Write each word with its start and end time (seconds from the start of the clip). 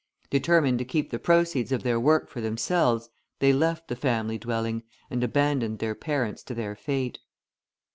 Determined 0.31 0.79
to 0.79 0.83
keep 0.83 1.11
the 1.11 1.19
proceeds 1.19 1.71
of 1.71 1.83
their 1.83 1.99
work 1.99 2.27
for 2.27 2.41
themselves, 2.41 3.11
they 3.37 3.53
left 3.53 3.87
the 3.87 3.95
family 3.95 4.39
dwelling, 4.39 4.81
and 5.11 5.23
abandoned 5.23 5.77
their 5.77 5.93
parents 5.93 6.41
to 6.45 6.55
their 6.55 6.73
fate. 6.75 7.19